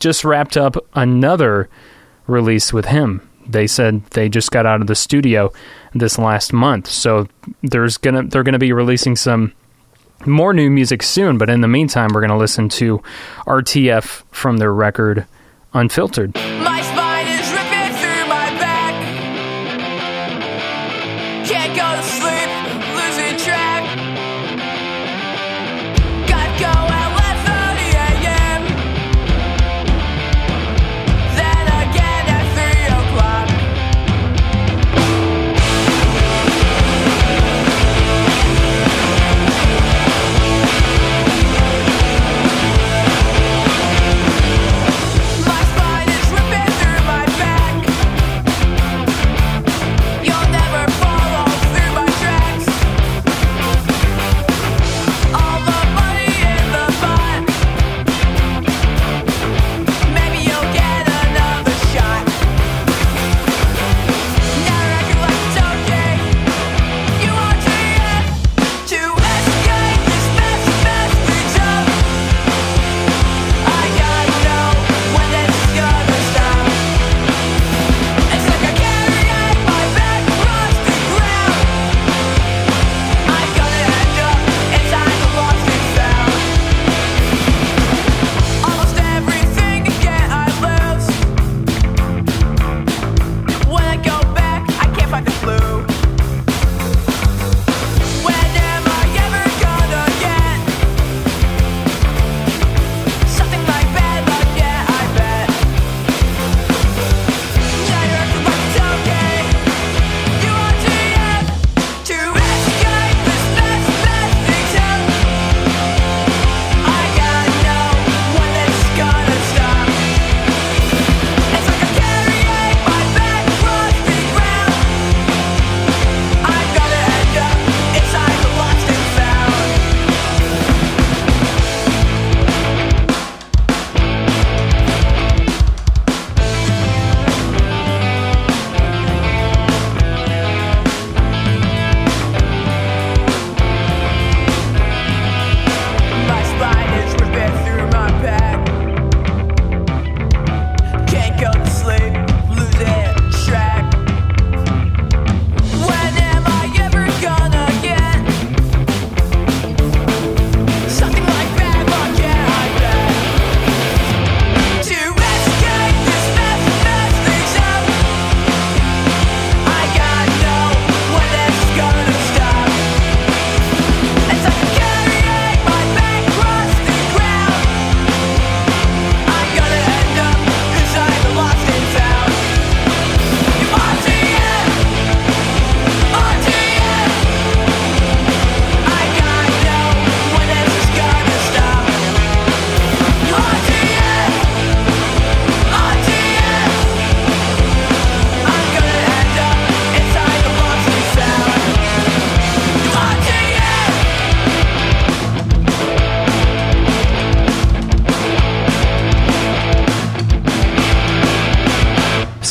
just 0.00 0.24
wrapped 0.24 0.56
up 0.56 0.76
another 0.94 1.68
release 2.26 2.72
with 2.72 2.86
him. 2.86 3.28
They 3.46 3.66
said 3.66 4.04
they 4.10 4.28
just 4.28 4.50
got 4.50 4.66
out 4.66 4.80
of 4.80 4.86
the 4.86 4.94
studio 4.94 5.52
this 5.94 6.18
last 6.18 6.52
month. 6.52 6.88
So 6.88 7.28
there's 7.62 7.96
gonna 7.98 8.24
they're 8.24 8.42
gonna 8.42 8.58
be 8.58 8.72
releasing 8.72 9.16
some 9.16 9.52
more 10.26 10.54
new 10.54 10.70
music 10.70 11.02
soon, 11.02 11.38
but 11.38 11.50
in 11.50 11.60
the 11.60 11.68
meantime 11.68 12.10
we're 12.12 12.20
gonna 12.20 12.38
listen 12.38 12.68
to 12.70 13.02
RTF 13.46 14.22
from 14.30 14.56
their 14.58 14.72
record 14.72 15.26
Unfiltered. 15.76 16.34
My 16.36 16.73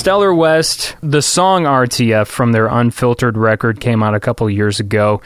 Stellar 0.04 0.34
West, 0.34 0.98
the 1.00 1.22
song 1.22 1.64
RTF 1.64 2.28
from 2.28 2.52
their 2.52 2.68
Unfiltered 2.68 3.38
record 3.38 3.80
came 3.80 4.04
out 4.04 4.14
a 4.14 4.20
couple 4.20 4.50
years 4.50 4.82
ago. 4.82 5.22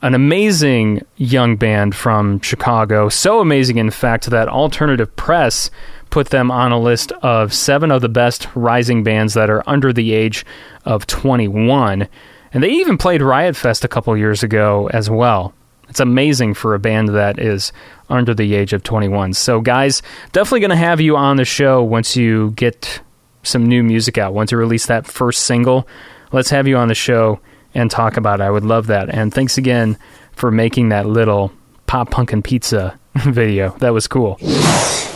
An 0.00 0.14
amazing 0.14 1.04
young 1.18 1.56
band 1.56 1.94
from 1.94 2.40
Chicago. 2.40 3.10
So 3.10 3.40
amazing, 3.40 3.76
in 3.76 3.90
fact, 3.90 4.30
that 4.30 4.48
Alternative 4.48 5.14
Press 5.16 5.70
put 6.08 6.30
them 6.30 6.50
on 6.50 6.72
a 6.72 6.80
list 6.80 7.12
of 7.20 7.52
seven 7.52 7.90
of 7.90 8.00
the 8.00 8.08
best 8.08 8.48
rising 8.54 9.04
bands 9.04 9.34
that 9.34 9.50
are 9.50 9.62
under 9.66 9.92
the 9.92 10.14
age 10.14 10.46
of 10.86 11.06
21. 11.06 12.08
And 12.54 12.62
they 12.62 12.70
even 12.70 12.96
played 12.96 13.20
Riot 13.20 13.56
Fest 13.56 13.84
a 13.84 13.88
couple 13.88 14.16
years 14.16 14.42
ago 14.42 14.88
as 14.90 15.10
well. 15.10 15.52
It's 15.90 16.00
amazing 16.00 16.54
for 16.54 16.74
a 16.74 16.78
band 16.78 17.10
that 17.10 17.38
is 17.38 17.74
under 18.08 18.32
the 18.32 18.54
age 18.54 18.72
of 18.72 18.82
21. 18.82 19.34
So, 19.34 19.60
guys, 19.60 20.00
definitely 20.32 20.60
going 20.60 20.70
to 20.70 20.76
have 20.76 20.98
you 20.98 21.14
on 21.14 21.36
the 21.36 21.44
show 21.44 21.82
once 21.82 22.16
you 22.16 22.52
get 22.52 23.02
some 23.42 23.66
new 23.66 23.82
music 23.82 24.18
out. 24.18 24.34
Once 24.34 24.52
you 24.52 24.58
release 24.58 24.86
that 24.86 25.06
first 25.06 25.44
single, 25.44 25.88
let's 26.32 26.50
have 26.50 26.66
you 26.66 26.76
on 26.76 26.88
the 26.88 26.94
show 26.94 27.40
and 27.74 27.90
talk 27.90 28.16
about 28.16 28.40
it. 28.40 28.44
I 28.44 28.50
would 28.50 28.64
love 28.64 28.86
that. 28.88 29.08
And 29.08 29.32
thanks 29.32 29.58
again 29.58 29.98
for 30.32 30.50
making 30.50 30.90
that 30.90 31.06
little 31.06 31.52
pop 31.86 32.10
punk 32.10 32.32
and 32.32 32.44
pizza 32.44 32.98
video. 33.16 33.70
That 33.78 33.92
was 33.92 34.06
cool. 34.06 34.38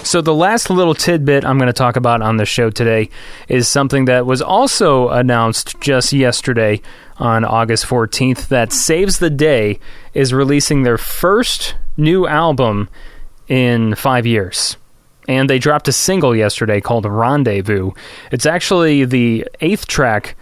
So, 0.05 0.21
the 0.21 0.35
last 0.35 0.69
little 0.69 0.95
tidbit 0.95 1.45
I'm 1.45 1.59
going 1.59 1.69
to 1.69 1.73
talk 1.73 1.95
about 1.95 2.23
on 2.23 2.37
the 2.37 2.45
show 2.45 2.71
today 2.71 3.09
is 3.49 3.69
something 3.69 4.07
that 4.07 4.27
was 4.27 4.43
also 4.43 5.09
announced 5.11 5.81
just 5.81 6.13
yesterday 6.13 6.81
on 7.19 7.45
August 7.45 7.87
14th 7.87 8.49
that 8.49 8.73
Saves 8.73 9.21
the 9.21 9.31
Day 9.31 9.79
is 10.13 10.35
releasing 10.35 10.83
their 10.83 10.99
first 10.99 11.77
new 11.97 12.27
album 12.27 12.89
in 13.47 13.95
five 13.95 14.27
years. 14.27 14.77
And 15.29 15.49
they 15.49 15.59
dropped 15.59 15.89
a 15.89 15.93
single 15.93 16.35
yesterday 16.35 16.81
called 16.81 17.07
Rendezvous. 17.07 17.93
It's 18.33 18.47
actually 18.47 19.05
the 19.05 19.47
eighth 19.61 19.87
track 19.87 20.37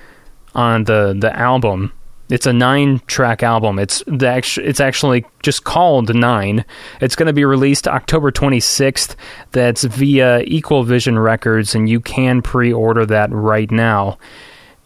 on 0.55 0.85
the, 0.85 1.15
the 1.19 1.37
album. 1.37 1.93
It's 2.31 2.47
a 2.47 2.53
nine-track 2.53 3.43
album. 3.43 3.79
It's 3.81 4.05
the 4.07 4.29
actu- 4.29 4.63
it's 4.63 4.79
actually 4.79 5.25
just 5.43 5.65
called 5.65 6.15
Nine. 6.15 6.65
It's 7.01 7.17
going 7.17 7.27
to 7.27 7.33
be 7.33 7.45
released 7.45 7.89
October 7.89 8.31
26th. 8.31 9.17
That's 9.51 9.83
via 9.83 10.41
Equal 10.43 10.85
Vision 10.85 11.19
Records, 11.19 11.75
and 11.75 11.89
you 11.89 12.01
can 12.01 12.41
pre-order 12.41 13.05
that 13.07 13.33
right 13.33 13.71
now. 13.71 14.19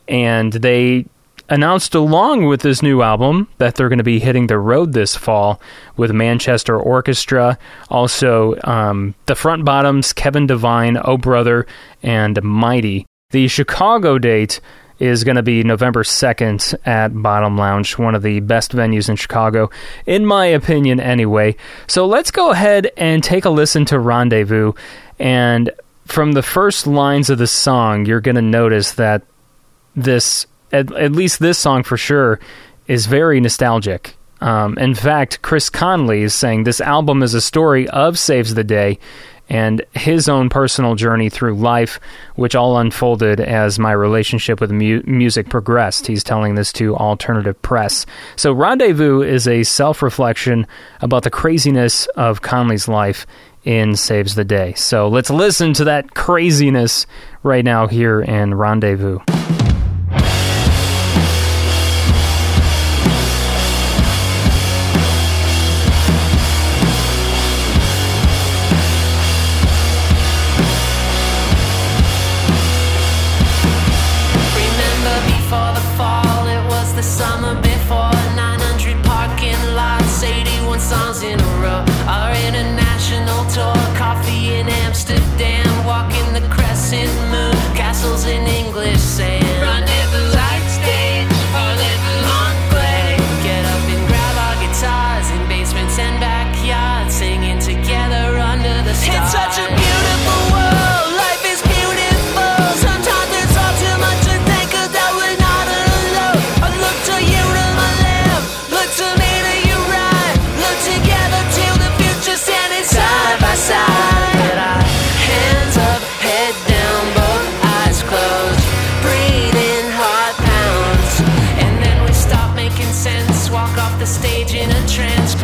And 0.09 0.54
they 0.54 1.04
announced 1.48 1.94
along 1.94 2.46
with 2.46 2.62
this 2.62 2.83
new 2.83 3.02
album 3.02 3.48
that 3.59 3.74
they're 3.74 3.88
going 3.88 3.98
to 3.98 4.04
be 4.04 4.18
hitting 4.18 4.46
the 4.46 4.59
road 4.59 4.92
this 4.92 5.14
fall 5.16 5.61
with 5.96 6.11
Manchester 6.11 6.78
Orchestra, 6.78 7.59
also 7.90 8.57
um, 8.64 9.14
the 9.26 9.35
Front 9.35 9.64
Bottoms, 9.64 10.12
Kevin 10.12 10.46
Devine, 10.46 10.98
Oh 11.04 11.16
Brother, 11.18 11.66
and 12.02 12.42
Mighty. 12.42 13.07
The 13.30 13.48
Chicago 13.48 14.18
date 14.18 14.61
is 14.98 15.24
going 15.24 15.37
to 15.37 15.42
be 15.42 15.64
November 15.64 16.02
2nd 16.02 16.74
at 16.87 17.20
Bottom 17.22 17.57
Lounge, 17.57 17.98
one 17.98 18.14
of 18.14 18.22
the 18.22 18.40
best 18.40 18.72
venues 18.72 19.09
in 19.09 19.16
Chicago, 19.16 19.70
in 20.07 20.24
my 20.24 20.46
opinion, 20.46 21.00
anyway. 21.00 21.57
So 21.87 22.07
let's 22.07 22.30
go 22.30 22.50
ahead 22.50 22.90
and 22.96 23.22
take 23.22 23.44
a 23.44 23.50
listen 23.50 23.85
to 23.87 23.98
Rendezvous. 23.98 24.72
And 25.18 25.70
from 26.07 26.33
the 26.33 26.42
first 26.42 26.87
lines 26.87 27.28
of 27.28 27.38
the 27.38 27.46
song, 27.46 28.07
you're 28.07 28.20
going 28.20 28.37
to 28.37 28.42
notice 28.42 28.92
that 28.92 29.22
this, 29.96 30.46
at, 30.74 30.92
at 30.92 31.12
least 31.12 31.38
this 31.38 31.58
song 31.58 31.82
for 31.82 31.96
sure, 31.96 32.40
is 32.87 33.06
very 33.06 33.40
nostalgic. 33.40 34.16
Um, 34.40 34.76
in 34.78 34.94
fact, 34.94 35.40
Chris 35.42 35.70
Conley 35.70 36.22
is 36.22 36.34
saying 36.34 36.64
this 36.64 36.80
album 36.80 37.22
is 37.22 37.32
a 37.32 37.40
story 37.40 37.88
of 37.88 38.18
Saves 38.18 38.54
the 38.54 38.64
Day 38.64 38.98
and 39.48 39.84
his 39.92 40.28
own 40.28 40.48
personal 40.48 40.94
journey 40.94 41.28
through 41.28 41.54
life, 41.54 42.00
which 42.34 42.54
all 42.54 42.78
unfolded 42.78 43.40
as 43.40 43.78
my 43.78 43.92
relationship 43.92 44.60
with 44.60 44.70
mu- 44.70 45.02
music 45.04 45.48
progressed. 45.50 46.06
He's 46.06 46.24
telling 46.24 46.54
this 46.54 46.72
to 46.74 46.96
Alternative 46.96 47.60
Press. 47.62 48.06
So, 48.37 48.52
Rendezvous 48.52 49.22
is 49.22 49.46
a 49.46 49.62
self 49.62 50.02
reflection 50.02 50.66
about 51.00 51.22
the 51.22 51.30
craziness 51.30 52.06
of 52.16 52.42
Conley's 52.42 52.88
life 52.88 53.26
in 53.64 53.96
Saves 53.96 54.34
the 54.34 54.44
Day. 54.44 54.74
So, 54.74 55.08
let's 55.08 55.30
listen 55.30 55.74
to 55.74 55.84
that 55.84 56.14
craziness 56.14 57.06
right 57.42 57.64
now 57.64 57.87
here 57.87 58.22
in 58.22 58.54
Rendezvous. 58.54 59.20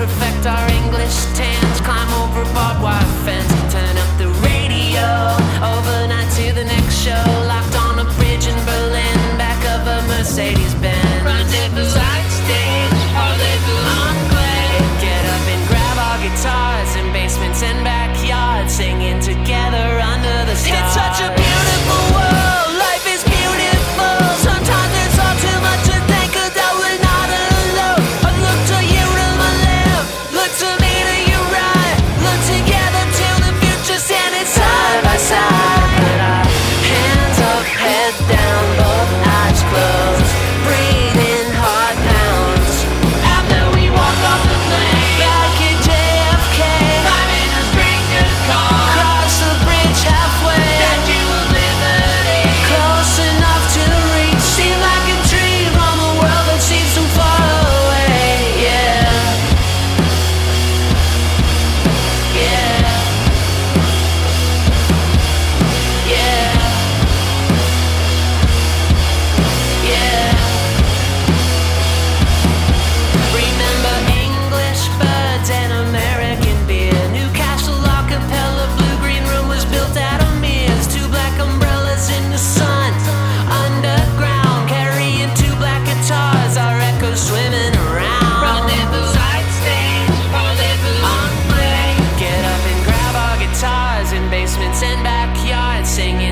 Perfect 0.01 0.47
our 0.47 0.70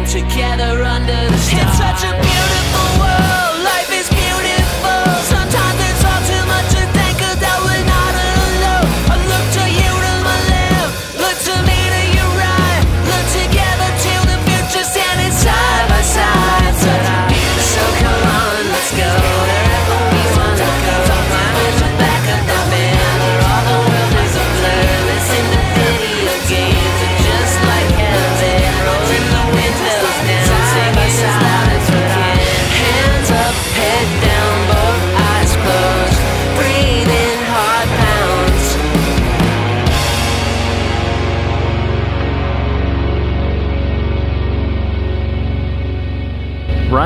together 0.09 0.83
under 0.85 1.13
the 1.13 1.37
stars. 1.37 1.63
It's 1.69 1.77
such 1.77 2.05
a 2.09 2.13
beautiful 2.17 2.38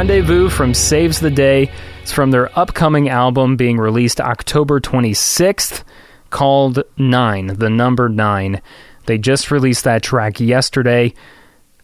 Rendezvous 0.03 0.49
from 0.49 0.75
Saves 0.75 1.21
the 1.21 1.31
Day. 1.31 1.71
It's 2.03 2.11
from 2.11 2.33
their 2.33 2.59
upcoming 2.59 3.09
album 3.09 3.55
being 3.55 3.79
released 3.79 4.21
October 4.21 4.81
26th 4.81 5.85
called 6.29 6.83
Nine, 6.99 7.47
the 7.47 7.71
number 7.71 8.09
nine. 8.09 8.61
They 9.07 9.17
just 9.17 9.53
released 9.53 9.85
that 9.85 10.03
track 10.03 10.41
yesterday. 10.41 11.15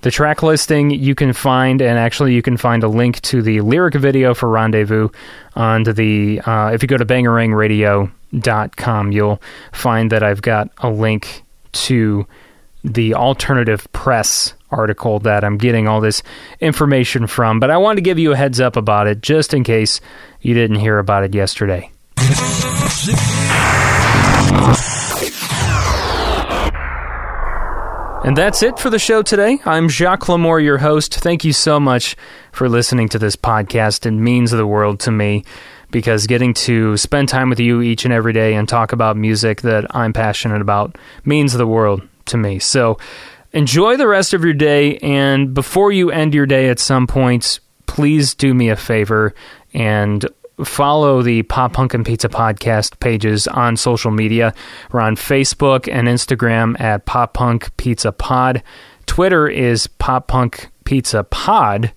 the 0.01 0.11
track 0.11 0.43
listing 0.43 0.91
you 0.91 1.15
can 1.15 1.33
find, 1.33 1.81
and 1.81 1.97
actually 1.97 2.35
you 2.35 2.43
can 2.43 2.57
find 2.57 2.83
a 2.83 2.89
link 2.89 3.21
to 3.21 3.41
the 3.41 3.61
lyric 3.61 3.95
video 3.95 4.35
for 4.35 4.49
Rendezvous 4.49 5.11
on 5.55 5.85
the, 5.85 6.41
uh, 6.41 6.73
if 6.75 6.83
you 6.83 6.89
go 6.89 6.97
to 6.97 7.07
bangerangradio.com, 7.07 9.13
you'll 9.13 9.41
find 9.71 10.11
that 10.11 10.25
I've 10.25 10.43
got 10.43 10.71
a 10.79 10.91
link 10.91 11.45
to 11.71 12.27
the 12.85 13.14
alternative 13.14 13.91
press 13.93 14.55
article 14.71 15.19
that 15.21 15.45
I'm 15.45 15.59
getting 15.59 15.88
all 15.88 16.01
this 16.01 16.23
information 16.61 17.27
from. 17.27 17.61
But 17.61 17.71
I 17.71 17.77
wanted 17.77 17.97
to 17.97 18.03
give 18.03 18.19
you 18.19 18.33
a 18.33 18.37
heads 18.37 18.61
up 18.61 18.77
about 18.77 19.07
it 19.07 19.21
just 19.21 19.55
in 19.55 19.64
case 19.64 20.01
you 20.41 20.55
didn't 20.55 20.79
hear 20.79 20.99
about 20.99 21.25
it 21.25 21.35
yesterday. 21.35 21.91
And 28.25 28.37
that's 28.37 28.62
it 28.62 28.79
for 28.79 28.91
the 28.91 28.99
show 28.99 29.23
today. 29.23 29.59
I'm 29.64 29.88
Jacques 29.88 30.27
Lamour, 30.29 30.62
your 30.62 30.79
host. 30.79 31.14
Thank 31.14 31.45
you 31.45 31.53
so 31.55 31.81
much 31.81 32.14
for 32.53 32.69
listening 32.69 33.09
to 33.11 33.19
this 33.19 33.37
podcast. 33.37 34.05
It 34.05 34.11
means 34.11 34.51
the 34.51 34.67
world 34.67 35.01
to 35.01 35.11
me 35.11 35.45
because 35.91 36.27
getting 36.27 36.53
to 36.53 36.97
spend 36.97 37.29
time 37.29 37.49
with 37.49 37.61
you 37.61 37.81
each 37.81 38.05
and 38.05 38.12
every 38.12 38.33
day 38.33 38.55
and 38.55 38.69
talk 38.69 38.93
about 38.93 39.17
music 39.17 39.62
that 39.62 39.87
I'm 39.97 40.12
passionate 40.12 40.61
about 40.61 40.99
means 41.25 41.55
the 41.55 41.67
world 41.67 42.03
to 42.29 42.37
me. 42.37 42.59
So 42.59 42.99
enjoy 43.53 43.97
the 43.97 44.09
rest 44.09 44.35
of 44.35 44.45
your 44.45 44.55
day. 44.55 44.99
And 44.99 45.55
before 45.55 45.93
you 45.93 46.11
end 46.11 46.35
your 46.35 46.47
day 46.47 46.69
at 46.69 46.79
some 46.79 47.07
point, 47.07 47.61
please 47.87 48.35
do 48.35 48.55
me 48.55 48.69
a 48.69 48.77
favor 48.77 49.35
and 49.75 50.27
follow 50.64 51.23
the 51.23 51.43
Pop 51.45 51.73
Punk 51.73 51.95
and 51.95 52.05
Pizza 52.05 52.29
podcast 52.29 52.99
pages 53.01 53.47
on 53.47 53.77
social 53.77 54.11
media. 54.11 54.55
We're 54.93 55.01
on 55.01 55.17
Facebook 55.17 55.93
and 55.93 56.09
Instagram 56.09 56.81
at 56.81 57.07
Pop 57.07 57.35
Punk 57.35 57.77
Pizza 57.77 58.12
Pod. 58.12 58.62
Twitter 59.07 59.49
is 59.49 59.87
Pop 59.87 60.29
Punk 60.29 60.69
Pizza 60.85 61.25
Pod. 61.25 61.93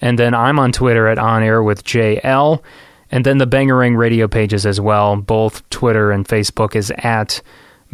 And 0.00 0.18
then 0.18 0.34
I'm 0.34 0.58
on 0.58 0.72
Twitter 0.72 1.08
at 1.08 1.18
On 1.18 1.42
Air 1.42 1.62
with 1.62 1.84
JL. 1.84 2.62
And 3.10 3.24
then 3.24 3.38
the 3.38 3.46
Bangerang 3.46 3.96
radio 3.96 4.28
pages 4.28 4.66
as 4.66 4.80
well. 4.80 5.16
Both 5.16 5.68
Twitter 5.70 6.10
and 6.10 6.26
Facebook 6.26 6.74
is 6.74 6.92
at 6.98 7.40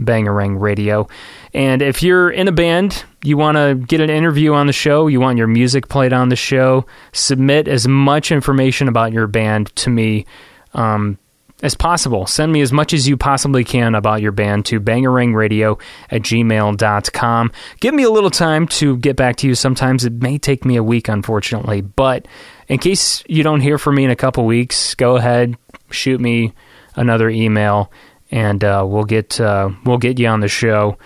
Bangerang 0.04 0.60
Radio. 0.60 1.08
And 1.54 1.82
if 1.82 2.02
you're 2.02 2.30
in 2.30 2.48
a 2.48 2.52
band, 2.52 3.04
you 3.22 3.36
want 3.36 3.56
to 3.56 3.74
get 3.74 4.00
an 4.00 4.10
interview 4.10 4.52
on 4.54 4.66
the 4.66 4.72
show, 4.72 5.06
you 5.06 5.20
want 5.20 5.38
your 5.38 5.46
music 5.46 5.88
played 5.88 6.12
on 6.12 6.28
the 6.28 6.36
show, 6.36 6.86
submit 7.12 7.68
as 7.68 7.86
much 7.86 8.32
information 8.32 8.88
about 8.88 9.12
your 9.12 9.26
band 9.26 9.74
to 9.76 9.90
me 9.90 10.26
um, 10.74 11.18
as 11.62 11.74
possible. 11.74 12.26
Send 12.26 12.52
me 12.52 12.60
as 12.60 12.72
much 12.72 12.92
as 12.92 13.08
you 13.08 13.16
possibly 13.16 13.64
can 13.64 13.94
about 13.94 14.22
your 14.22 14.32
band 14.32 14.66
to 14.66 14.80
bangerangradio 14.80 15.80
at 16.10 16.22
gmail.com. 16.22 17.52
Give 17.80 17.94
me 17.94 18.02
a 18.02 18.10
little 18.10 18.30
time 18.30 18.66
to 18.68 18.96
get 18.96 19.16
back 19.16 19.36
to 19.36 19.46
you. 19.46 19.54
Sometimes 19.54 20.04
it 20.04 20.14
may 20.14 20.38
take 20.38 20.64
me 20.64 20.76
a 20.76 20.82
week, 20.82 21.08
unfortunately. 21.08 21.80
But 21.80 22.26
in 22.68 22.78
case 22.78 23.22
you 23.28 23.42
don't 23.42 23.60
hear 23.60 23.78
from 23.78 23.96
me 23.96 24.04
in 24.04 24.10
a 24.10 24.16
couple 24.16 24.44
weeks, 24.46 24.94
go 24.94 25.16
ahead, 25.16 25.56
shoot 25.90 26.20
me 26.20 26.52
another 26.96 27.28
email, 27.28 27.90
and 28.30 28.62
uh, 28.64 28.84
we'll 28.86 29.04
get 29.04 29.40
uh, 29.40 29.70
we'll 29.84 29.98
get 29.98 30.18
you 30.18 30.26
on 30.28 30.40
the 30.40 30.48
show. 30.48 30.98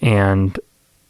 And 0.00 0.58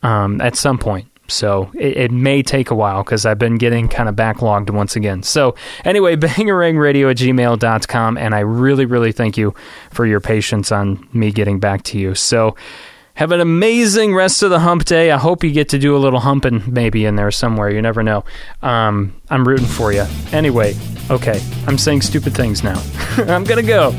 um, 0.05 0.41
at 0.41 0.55
some 0.55 0.79
point. 0.79 1.09
So 1.27 1.71
it, 1.75 1.97
it 1.97 2.13
may 2.13 2.43
take 2.43 2.71
a 2.71 2.75
while 2.75 3.03
because 3.03 3.25
I've 3.25 3.39
been 3.39 3.57
getting 3.57 3.89
kind 3.89 4.09
of 4.09 4.15
backlogged 4.15 4.71
once 4.71 4.95
again. 4.95 5.23
So 5.23 5.57
anyway, 5.85 6.17
bangerangradio 6.17 7.11
at 7.11 7.17
gmail.com. 7.17 8.19
And 8.19 8.35
I 8.35 8.41
really, 8.41 8.85
really 8.85 9.11
thank 9.11 9.37
you 9.37 9.55
for 9.91 10.07
your 10.07 10.21
patience 10.21 10.71
on 10.71 11.09
me 11.13 11.33
getting 11.33 11.59
back 11.59 11.83
to 11.85 11.99
you. 11.99 12.15
So 12.15 12.55
have 13.15 13.33
an 13.33 13.41
amazing 13.41 14.15
rest 14.15 14.43
of 14.43 14.51
the 14.51 14.59
hump 14.59 14.85
day. 14.85 15.11
I 15.11 15.17
hope 15.17 15.43
you 15.43 15.51
get 15.51 15.71
to 15.71 15.79
do 15.79 15.97
a 15.97 15.99
little 15.99 16.21
humping 16.21 16.63
maybe 16.67 17.07
in 17.07 17.17
there 17.17 17.31
somewhere. 17.31 17.71
You 17.71 17.81
never 17.81 18.03
know. 18.03 18.25
Um, 18.61 19.19
I'm 19.31 19.49
rooting 19.49 19.67
for 19.67 19.93
you. 19.93 20.05
Anyway, 20.33 20.75
okay, 21.11 21.41
I'm 21.67 21.79
saying 21.79 22.03
stupid 22.03 22.35
things 22.35 22.63
now. 22.63 22.83
I'm 23.17 23.45
going 23.45 23.65
to 23.65 23.67
go. 23.67 23.93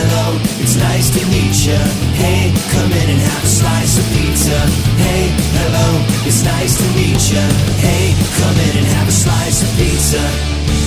Hello, 0.00 0.40
it's 0.64 0.76
nice 0.76 1.10
to 1.12 1.20
meet 1.28 1.52
ya. 1.68 1.76
Hey, 2.16 2.48
come 2.72 2.90
in 2.90 3.10
and 3.10 3.20
have 3.20 3.44
a 3.44 3.46
slice 3.46 3.98
of 4.00 4.06
pizza. 4.16 4.56
Hey, 4.96 5.28
hello, 5.60 5.88
it's 6.24 6.42
nice 6.42 6.72
to 6.80 6.86
meet 6.96 7.20
ya. 7.28 7.44
Hey, 7.84 8.16
come 8.40 8.56
in 8.64 8.78
and 8.80 8.86
have 8.96 9.08
a 9.08 9.12
slice 9.12 9.60
of 9.60 9.68
pizza. 9.76 10.79